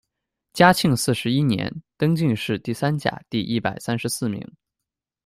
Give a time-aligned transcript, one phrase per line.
[0.53, 4.51] 嘉靖四十一年，登进士第三甲第一百三十四名。